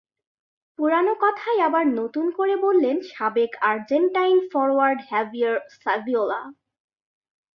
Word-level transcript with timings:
পুরোনো 0.79 1.13
কথাই 1.23 1.57
আবার 1.67 1.85
নতুন 1.99 2.25
করে 2.37 2.55
বললেন 2.65 2.95
সাবেক 3.11 3.51
আর্জেন্টাইন 3.63 4.37
ফরোয়ার্ড 4.51 4.99
হাভিয়ের 5.09 5.55
স্যাভিওলা। 5.75 6.41